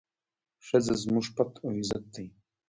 ښځه 0.65 0.93
زموږ 1.03 1.25
پت 1.35 1.51
او 1.63 1.69
عزت 1.79 2.03
دی. 2.13 2.25